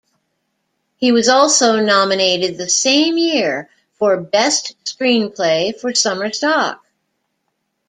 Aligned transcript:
He 0.97 1.11
was 1.11 1.29
also 1.29 1.79
nominated 1.79 2.57
the 2.57 2.67
same 2.67 3.19
year 3.19 3.69
for 3.99 4.19
Best 4.19 4.73
Screenplay 4.83 5.79
for 5.79 5.93
Summer 5.93 6.33
Stock. 6.33 6.83